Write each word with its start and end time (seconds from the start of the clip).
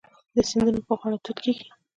د 0.35 0.37
سیندونو 0.49 0.79
په 0.87 0.93
غاړه 0.99 1.17
توت 1.23 1.37
کیږي. 1.43 1.67